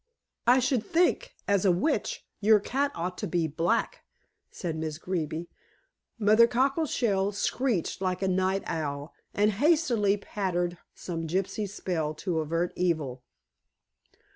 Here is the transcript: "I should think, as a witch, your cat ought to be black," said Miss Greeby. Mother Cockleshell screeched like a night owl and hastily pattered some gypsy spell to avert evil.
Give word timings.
"I 0.47 0.57
should 0.57 0.83
think, 0.83 1.35
as 1.47 1.63
a 1.63 1.71
witch, 1.71 2.25
your 2.39 2.59
cat 2.59 2.91
ought 2.95 3.19
to 3.19 3.27
be 3.27 3.45
black," 3.45 3.99
said 4.49 4.75
Miss 4.75 4.97
Greeby. 4.97 5.47
Mother 6.17 6.47
Cockleshell 6.47 7.33
screeched 7.33 8.01
like 8.01 8.23
a 8.23 8.27
night 8.27 8.63
owl 8.65 9.13
and 9.35 9.51
hastily 9.51 10.17
pattered 10.17 10.79
some 10.95 11.27
gypsy 11.27 11.69
spell 11.69 12.15
to 12.15 12.39
avert 12.39 12.73
evil. 12.75 13.21